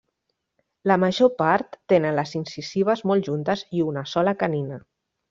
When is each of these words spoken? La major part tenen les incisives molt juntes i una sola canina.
La 0.91 0.95
major 1.01 1.29
part 1.41 1.77
tenen 1.93 2.17
les 2.21 2.33
incisives 2.41 3.05
molt 3.11 3.29
juntes 3.31 3.63
i 3.81 3.85
una 3.93 4.05
sola 4.15 4.35
canina. 4.45 4.81